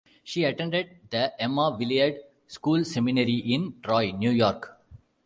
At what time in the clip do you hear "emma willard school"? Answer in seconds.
1.39-2.83